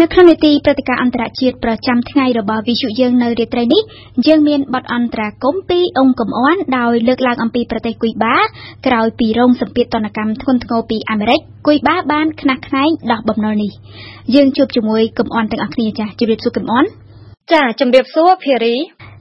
[0.00, 3.82] នៅក្នុងនីតិព្រឹត្តិការណ៍អន្តរជាតិប្រចាំថ្ងៃរបស់វិទ្យុយើងនៅរាត្រីនេះ
[4.26, 8.38] យើងមានបទអន្តរាគមពីអង្គកំអន់ដោយលើកឡើងអំពីប្រទេសគុយបា
[8.86, 13.72] ក្រោយពីរងសម្ពាធទណ្ឌកម្មធ្ងន់ធ្ងរពីអាមេរិកគុយបាបានខ្នះខ្នែងដោះបំណុលនេះ
[14.34, 16.88] យើងជួបជាមួយកំអន់ទាំងអស់គ្នាចាជម្រាបសួរកំអន់
[17.52, 18.74] ចាជម្រាបសួរភារី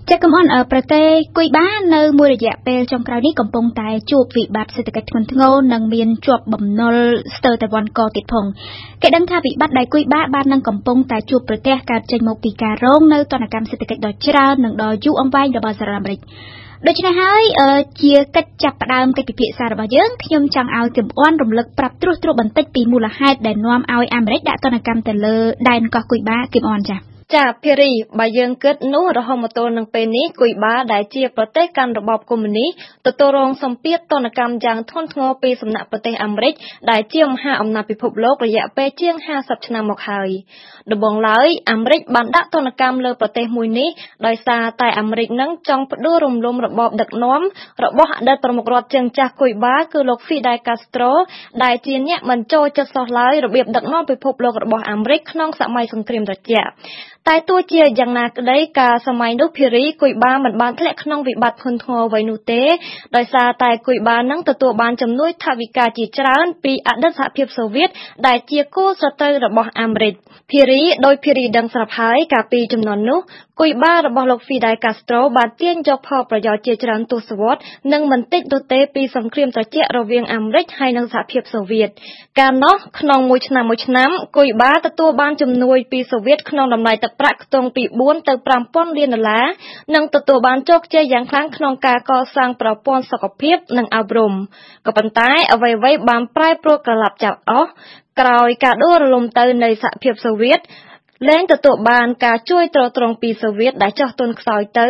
[0.10, 1.08] ចាកំអនប្រទេស
[1.38, 6.96] គុយបានៅមួយរយៈពេលចុងក្រោយនេះកំពុងតែជួបវិបត្តិសេដ្ឋកិច្ចធ្ងន់ធ្ងរនិងមានជាប់បំណុល
[7.36, 8.46] ស្ទើរតែវ័នកទៀតផង
[9.02, 16.20] គេដឹងថាវិបត្តិដែលគុយបាបាននឹងកំពុងតែជួបប្រទះកើតចេញមកពីការរងនៅទណ្ឌកម្មសេដ្ឋកិច្ចដ៏ច្រើននិងដ៏យូរអង្វែងរបស់សហរដ្ឋអាមេរិក
[16.88, 17.42] ដូច្នេះហើយ
[18.02, 25.38] ជាកិច្ចចាប់ផ្ដើមកិច្ចពិភាក្សារបស់យើងខ្ញុំចង់ឲ្យកំអន់រំលឹកប្រាប់ត្រួសត្រាបន្តិចពីមូលហេតុដែលនាំឲ្យអាមេរិកដាក់ទណ្ឌកម្មទៅលើ
[25.70, 32.70] ដែនកោះគុយបាគឹមអន់ចា៎ ចាភារីបើយើងគិតនោះរហូតមកទល់នឹងពេលនេះគុយបាដែលជាប្រទេសកាន់របបកុម្មុយនីស
[33.08, 36.54] ទទួលរងសម្ពាធទណ្ឌកម្មយ៉ាងធ្ងន់ធ្ងរពីសំណាក់ប្រទេសអាមេរិក
[36.92, 40.30] ដែលជាមហាអំណាចពិភពលោករយៈពេលជាង50ឆ្នាំមកហើយ
[40.92, 43.90] ដំបូងឡើយអាមេរិកបានដាក់ទណ្ឌកម្មលើប្រទេសមួយនេះ
[44.28, 47.42] ដោយសារតែអាមេរិកនឹងចង់ផ្ដួលរំលំរបបដឹកនាំ
[47.86, 51.12] របស់អតីតប្រមុខរដ្ឋជើងចាស់គុយបាគឺលោក Fidel Castro
[51.64, 56.72] ដែលជាអ្នកមិនចូលចិត្តសោះឡើយរបៀបដឹកនាំពិភពលោករបស់អាមេរិកក្នុងសម័យសង្គ្រាមត្រជាក់
[57.30, 62.64] តែទោះជាយ៉ាងណាក្តីកាលសម័យនោះភារីគុយបាមិនបានធ្លាក់ក្នុងវិបត្តិធ្ងន់ធ្ងរអ្វីនោះទេ
[63.16, 67.90] ដោយសារតែគុយបានឹងទទួលបានជំនួយថវិកាជាច្រើនពីអតីតសហភាពសូវៀត
[68.28, 70.14] ដែលជាគូសត្រូវរបស់អាមេរិក
[70.52, 73.20] ភារីដោយភារីដឹងស្រាប់ហើយកាលពីចំនួននោះ
[73.62, 81.90] គុយបារបស់លោក Fidel Castro បានទាញយកផលប្រយោជន៍ជាច្រើនទសវត្សរ៍និងមិនតិចនោះទេពីសង្គ្រាមត្រជាក់រវាងអាមេរិកហើយនិងសហភាពសូវៀត
[82.40, 88.34] កាលនោះក្នុងមួយឆ្នាំមួយឆ្នាំគុយបាទទួលបានជំនួយពីសូវៀតក្នុងតម្លៃទឹកប្រាក់ខ្ទង់ពី4ទៅ
[88.68, 89.46] 5000លានដុល្លារ
[89.96, 94.34] និងទទួលបានជោគជ័យយ៉ាងខ្លាំងក្នុងការកសាងប្រព័ន្ធសុខភាពនិងអប់រំ
[94.86, 97.70] ក៏ប៉ុន្តែអ្វីៗបានប្រែប្រួលក្រឡាប់ចាប់អស់
[98.20, 100.62] ក្រោយការដួលរលំទៅនៃសហភាពសូវៀត
[101.30, 104.88] លែងទទួលបានការជួយទ្រទ្រង់ពីសូវៀតដែលចុះទុនខ្សោយទៅ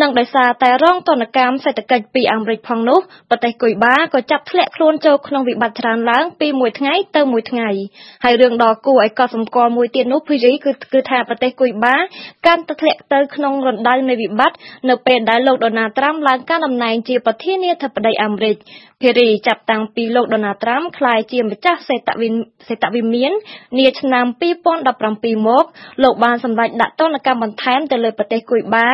[0.00, 2.98] និងដោយសារតែរងទណ្ឌកម្មសេដ្ឋកិច្ចពីអាមេរិកផងនោះ
[3.30, 7.68] ប្រទេសគុយបាក៏ចាប់ធ្លាក់ខ្លួនចូលក្នុងវិបត្តិច្រើនឡើងពីមួយថ្ងៃទៅមួយថ្ងៃ
[8.24, 11.96] ហើយរឿងដ៏គួរឲ្យកត់សម្គាល់មួយទៀតនោះភីរីគឺគឺថាប្រទេសគុយបា
[12.46, 14.56] កាន់តែធ្លាក់ទៅក្នុងរណ្ដៅនៃវិបត្តិ
[14.88, 18.56] នៅពេលដែលលោកដូណាល់ត្រាំឡើងកាន់តំណែងជាប្រធានាធិបតីអាមេរិក
[19.02, 22.28] ភារីចាប់តាំងពីលោកដូណាល់ត្រាំក្លាយជាម្ចាស់សេតវិ
[22.68, 23.32] សេតវិមាន
[23.78, 24.26] នាឆ្នាំ
[24.86, 25.65] 2017មក
[26.02, 28.88] លោកបានសម្រេចដាក់ទណ្ឌកម្មបន្ថែមទៅលើប្រទេសគុយបា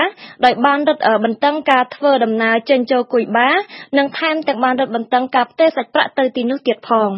[0.44, 3.50] ដោយបានរឹតបន្តឹងការធ្វើដំណើរចេញចូលគុយបា
[3.98, 7.10] និងថែមទាំងបានរឹតបន្តឹងការផ្ទេរសាច់ប្រាក់ទៅទីនោះទៀតផង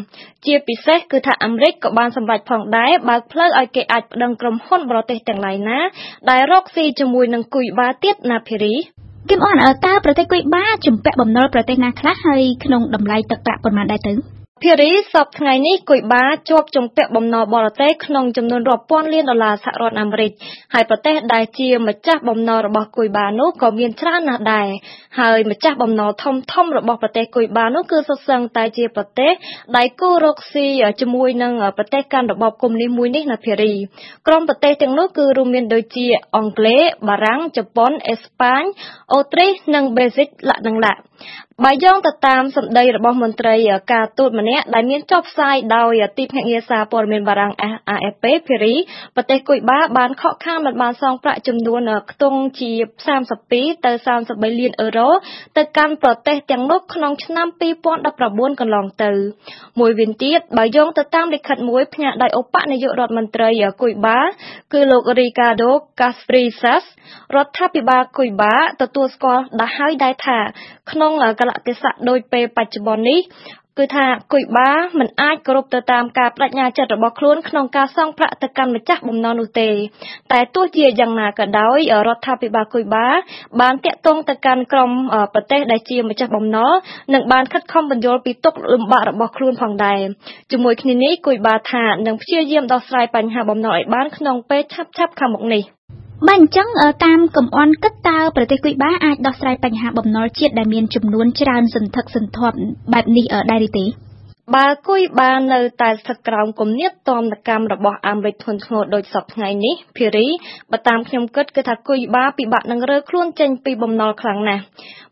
[0.46, 5.78] ជាពិសេសគឺថាអាមេរិកក៏បានសម្រេចផងដែរបើកផ្លូវឲ្យគេអាចប្តឹងក្រុមហ៊ុនបរទេសទាំងឡាយណា
[6.30, 8.74] ដែលរកស៊ីជាមួយនឹងគុយបាទៀតណាភារី
[9.30, 20.30] គឹមអនតើប្រទេសគុយបាជំពាក់បំណុលប្រទេសណាខ្លះហើយក្នុងតម្លៃទឹកប្រាក់ប៉ុន្មានដែរទៅ ភារីសពថ្ងៃនេះគុយបាជាប់ជំពាក់បំណុលបរទេសក្នុងចំនួនរាប់ពាន់លានដុល្លារសហរដ្ឋអាមេរិក
[20.74, 24.68] ហើយប្រទេសដែលជាម្ចាស់បំណុលរបស់គុយបានោះក៏មានច្រើនណាស់ដែរ
[25.20, 29.32] ហើយម្ចាស់បំណុលធំធំរបស់ប្រទេសគុយបានោះគឺសុទ្ធសឹងតែជាប្រទេស
[29.76, 30.66] ដែលគូរកស៊ី
[31.00, 33.74] ជាមួយនឹងប្រទេសកាន់របបកុម្មុយនីសមួយនេះណាភារី
[34.26, 38.62] ក្រុមប្រទេសទាំងនោះគឺរួមមានដូចជាអង់គ្លេសបារាំងជប៉ុនអេស្ប៉ាញ
[39.12, 40.98] អូទ្រីសនិងប៊ែលហ្សិកលក្ខណៈ
[41.62, 43.56] បើយោងទៅតាមសម្ដីរបស់មន្ត្រី
[43.92, 47.52] ការទូតម្នាក់ដែលមានចុះផ្សាយដោយទីភ្នាក់ងារសារព័ត៌មានបារាំង
[47.94, 48.74] AFP ភារី
[49.16, 52.70] ប្រទេសគុយបាបានខកខានមិនបានសងប្រាក់ចំនួនខ្ទង់ជា
[53.28, 53.92] 32ទៅ
[54.26, 55.10] 33លានអឺរ៉ូ
[55.56, 57.46] ទៅកាន់ប្រទេសទាំងនោះក្នុងឆ្នាំ
[58.02, 59.10] 2019កន្លងទៅ
[59.80, 63.50] មួយវិញទៀតបើយោងទៅតាមលិខិតមួយផ្ញើដោយឧបនាយករដ្ឋមន្ត្រី
[63.82, 64.20] គុយបា
[64.72, 66.84] គឺលោក Ricardo Casprices
[67.36, 70.38] រដ្ឋាភិបាលគុយបាទទួលស្គាល់ដល់ហើយដែរថា
[70.92, 73.20] ក្នុងកលៈទេសៈដូចពេលបច្ចុប្បន្ននេះ
[73.78, 79.68] គឺថាគុយបាមិនអាចគោរពទៅតាមការបដិញ្ញាចិត្តរបស់ខ្លួនក្នុងការសងប្រាក់ទៅកាន់ម្ចាស់បំណុលនោះទេ
[80.32, 81.78] តែទោះជាយ៉ាងណាក៏ដោយ
[82.08, 83.06] រដ្ឋាភិបាលគុយបា
[83.60, 84.90] បានតាក់ទងទៅកាន់ក្រុម
[85.34, 86.72] ប្រទេសដែលជាម្ចាស់បំណុល
[87.14, 90.00] និងបានខិតខំបញ្យល់ពីទុកលំបាករបស់ខ្លួនផងដែរ
[90.50, 95.64] ជាមួយគ្នានេះគុយបាថានឹងព្យាយាមដោះស្រាយបញ្ហាបំណុលឲ្យបានក្នុងពេលឆាប់ៗខាងមុខនេះ
[96.28, 96.68] បើអញ្ចឹង
[97.04, 102.56] តាមកំអន់គិតតើប្រទេសគុយបាអាចដោះស្រាយបញ្ហាបំណុលជាតិដែលមានចំនួនច្រើនសន្ធឹកសន្ធាប់
[102.92, 103.84] បែបនេះដែរឬទេ
[104.54, 110.26] បើគុយបានៅតែស្ថិតក្រោមគំនាបទណ្ឌកម្មរបស់អាមេរិកធ្ងន់ធ្ងរដូចសពថ្ងៃនេះភារី
[110.70, 114.62] បើតាមខ្ញុំគិតគឺថាគុយបាពិបាកនឹងរើខ្លួនចេញពីបំណុលខ្លាំងណាស់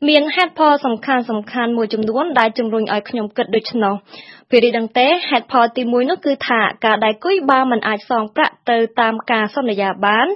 [0.08, 3.94] មានហេតុផលសំខាន់សំខាន់មួយចំនួនដែលជំរុញឲ្យខ្ញុំគិតដូច្នោះ
[4.54, 10.26] ភារីដឹងទេហេតុផលទី1នោះគឺថាការដែលគុយបាមិនអាចសងប្រាក់ទៅតាមការសន្យាបាន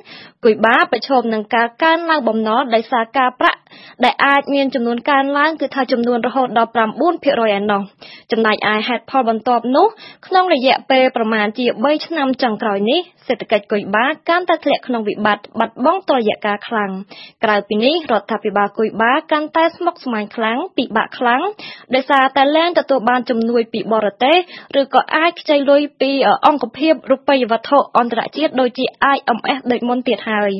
[0.45, 3.61] គុយបាប្រឈមនឹងការកើនឡើងបំណុលដោយសារការប្រាក់
[4.05, 6.79] ដែលអាចមានចំនួនកើនឡើងគឺថាចំនួនរហូតដល់9%
[7.57, 7.83] ឯណោះ
[8.33, 9.87] ចំណែកឯហេតុផលបន្ទាប់នោះ
[10.27, 16.91] ក្នុងរយៈពេលប្រមាណជា3ឆ្នាំចុងក្រោយនេះសេដ្ឋកិច្ចគុយបាកាន់តែធ្លាក់ក្នុងវិបត្តិបាត់បង់តុល្យការខ្លាំង
[17.45, 21.43] ក្រៅពីនេះរដ្ឋាភិបាលគុយបាកាន់តែស្មុគស្មាញខ្លាំងពិបាកខ្លាំង
[21.95, 24.37] ដោយសារតែលែងទទួលបានជំនួយពីបរទេស
[24.81, 26.11] ឬក៏អាចខ្ចីលុយពី
[26.47, 30.50] អង្គភាពរូបិយវត្ថុអន្តរជាតិដូចជា IMF ដូចមុនទៀតហើយ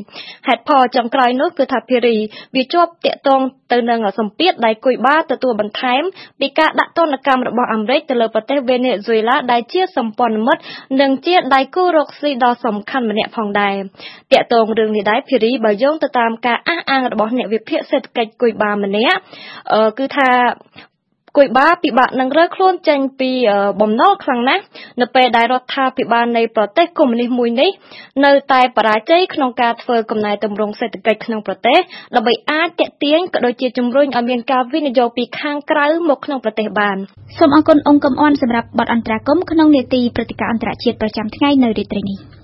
[0.47, 2.17] ហេតុផលចុងក្រោយនោះគឺថាភារី
[2.55, 3.41] វាជាប់តាក់ទង
[3.73, 6.03] ទៅនឹងសម្ពាធដែលគុយបាទទួលបន្ថែម
[6.41, 10.63] ពីការដាក់ទណ្ឌកម្មរបស់អាមេរិកទៅលើប្រទេសវេណេស៊ុយឡាដែលជាសម្ព័ន្ធមិត្ត
[11.01, 13.77] និងជាដៃគូរកស៊ីដ៏សំខាន់ម្នាក់ផងដែរ
[14.33, 19.19] តាក់ទងរឿងនេះដែរភារីបើយោងទៅតាមការអះអាងរបស់អ្នកវិភាគសេដ្ឋកិច្ចគុយបាម្នាក់
[19.99, 20.29] គឺថា
[21.37, 23.31] គួយបាពិបាកនឹងរើខ្លួនចេញពី
[23.81, 24.65] បំណុលខ្លាំងណាស់
[25.01, 27.71] នៅពេលដែលរដ្ឋាភិបាលនៃប្រទេសកុម្មុយនីសមួយនេះ
[28.25, 31.79] នៅតែបរាជ័យក្នុងការធ្វើកំណែទម្រង់សេដ្ឋកិច្ចក្នុងប្រទេស
[32.17, 36.97] ដើម្បីអាចទាក់ទាញក៏ដូចជាជំរុញឲ្យមានការវិនិយោគពីខាងក្រៅមកក្នុងប្រទេសបាន
[37.39, 42.37] សូមអរគុណអង្គកំអន់សម្រាប់បទអន្តរាគមន៍ក្នុងនេតិព្រឹត្តិការណ៍អន្តរជាតិប្រចាំថ្ងៃនៅរាត្រីនេះ